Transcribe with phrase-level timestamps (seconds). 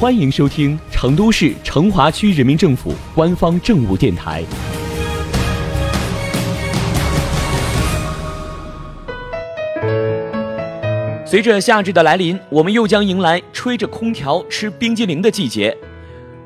[0.00, 4.42] 欢迎收听成都市成华区人民政府官方政务电台。
[11.26, 15.76] 随着夏至的来临，我们又将迎来吹着空调吃冰激凌的季节。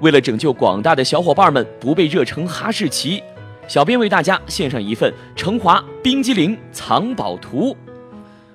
[0.01, 3.23] 为了拯救广大的小伙伴们不被热成哈士奇，
[3.69, 7.77] 小编为大家献上一份成华冰激凌藏宝图。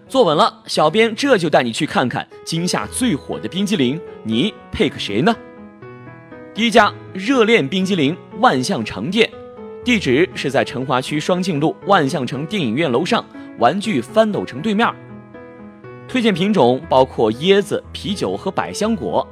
[0.10, 5.36] 坐稳了，小编这就带你去看看今夏最火的冰激凌，你配个谁呢？
[6.52, 9.30] 第一家热恋冰激凌万象城店，
[9.86, 13.24] 地址是在成华区双庆路万象城电影院楼上
[13.60, 14.92] 玩具翻斗城对面。
[16.08, 19.26] 推荐品种包括椰子、啤酒和百香果。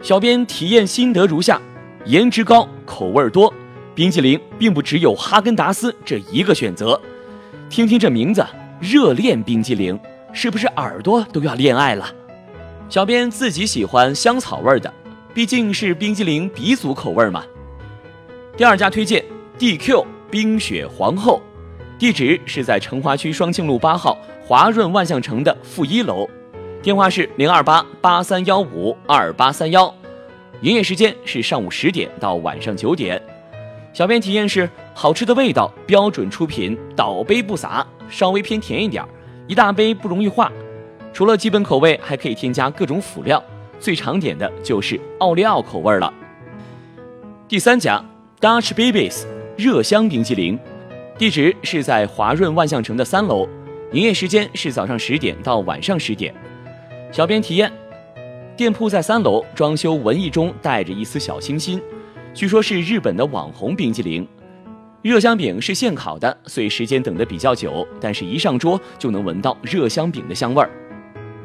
[0.00, 1.60] 小编体验心得如下：
[2.06, 3.52] 颜值高，口味多，
[3.94, 6.98] 冰激凌并不只有哈根达斯这一个选择。
[7.68, 8.42] 听听这名字。
[8.80, 9.98] 热恋冰激凌
[10.32, 12.06] 是不是耳朵都要恋爱了？
[12.88, 14.92] 小编自己喜欢香草味的，
[15.32, 17.42] 毕竟是冰激凌鼻祖口味嘛。
[18.56, 19.24] 第二家推荐
[19.58, 21.40] DQ 冰雪皇后，
[21.98, 26.28] 地址是在成华区双庆路八号华润万象城的负一楼，
[26.82, 29.92] 电话是零二八八三幺五二八三幺，
[30.60, 33.20] 营业时间是上午十点到晚上九点。
[33.96, 37.86] 小编体验是好吃的味道，标准出品，倒杯不洒。
[38.10, 39.08] 稍微偏甜一点儿，
[39.46, 40.52] 一大杯不容易化。
[41.14, 43.42] 除了基本口味，还可以添加各种辅料。
[43.80, 46.12] 最常点的就是奥利奥口味了。
[47.48, 48.04] 第三家
[48.38, 49.24] Dutch Babies
[49.56, 50.58] 热香冰激凌，
[51.16, 53.48] 地址是在华润万象城的三楼，
[53.92, 56.34] 营业时间是早上十点到晚上十点。
[57.10, 57.72] 小编体验，
[58.58, 61.80] 店铺在三楼，装修文艺中带着一丝小清新，
[62.36, 64.28] 据说是日本的网红冰激凌。
[65.00, 70.68] 热香饼是现烤的，所以时间等的比较久，但是一上桌就能闻到热香饼的香味儿。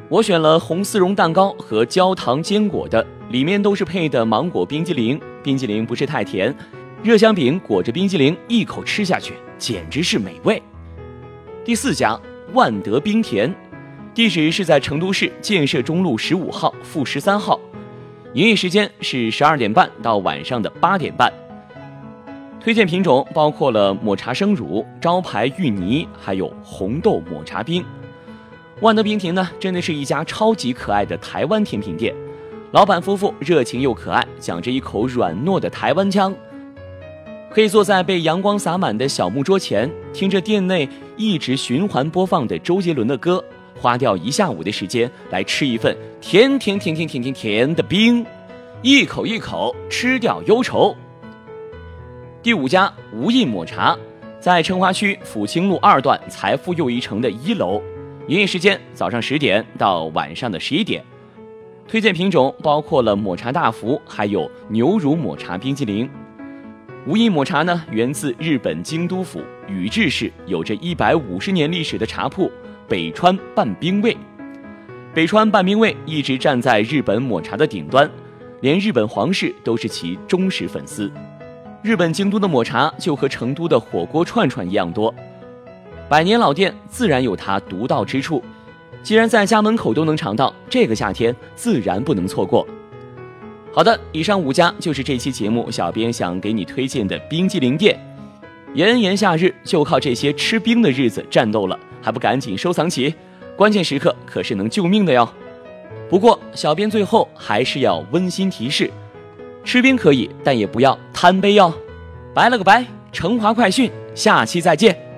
[0.09, 6.53] 我选了红丝绒蛋糕和焦糖坚果的，里面都是配的芒果冰激凌，冰激凌不是太甜，
[7.01, 10.61] 热香饼裹着冰激凌一口吃下去，简直是美味。
[11.63, 12.19] 第四家
[12.51, 13.55] 万德冰甜，
[14.13, 17.57] 地址是在成都市建设中路十五号负十三号，
[18.33, 21.31] 营业时间是十二点半到晚上的八点半。
[22.61, 27.83] 推荐品种包括了抹茶生乳、招牌芋泥，还有红豆抹茶冰。
[28.79, 32.15] 万德冰亭呢，真的是一家超级可爱的台湾甜品店。
[32.71, 36.33] 老板夫妇热情又可爱，讲着一口软糯的台湾腔。
[37.49, 40.87] 可以坐在被阳光洒满的小木桌前，听着店内
[41.17, 43.43] 一直循环播放的周杰伦的歌，
[43.81, 48.23] 花掉一下午的时间来吃一份甜甜甜甜甜甜甜的冰，
[48.83, 50.95] 一口一口吃掉忧愁。
[52.43, 53.97] 第五家无印抹茶，
[54.39, 57.81] 在成华区抚清路二段财富又一城的一楼，
[58.27, 61.03] 营业时间早上十点到晚上的十一点。
[61.87, 66.07] 推荐品种包括了抹茶大福，还有牛乳抹茶冰激凌。
[67.07, 72.49] 无印抹茶呢，源自日本京都府宇治市，有着一百五十年历史的茶铺
[72.91, 74.17] 北川半冰味。
[75.13, 78.11] 北川半冰味一直站在日本抹茶的顶端，
[78.59, 81.09] 连日本皇室都是其忠实粉丝。
[81.81, 85.15] 日本京都的抹茶就和成都的火锅串串一样多，
[86.09, 88.43] 百年老店自然有它独到之处。
[89.01, 92.67] 既然在家门口都能尝到，这个夏天自然不能错过。
[93.71, 97.97] 好的，以上五家就是这期节目小编想给你推荐的冰激凌店。
[98.73, 103.13] 炎炎夏日就靠这些吃冰的日子战斗了，还不赶紧收藏起？
[103.55, 105.27] 关键时刻可是能救命的哟。
[106.09, 108.89] 不过小编最后还是要温馨提示。
[109.63, 111.71] 吃冰可以，但也不要贪杯哟。
[112.33, 115.10] 拜了个拜，成华快讯，下期再见。